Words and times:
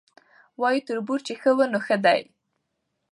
وایي 0.61 0.81
تربور 0.87 1.19
چي 1.27 1.33
ښه 1.41 1.51
وي 1.57 1.65
نو 1.73 1.79
ښه 1.85 1.95
دی 2.05 2.21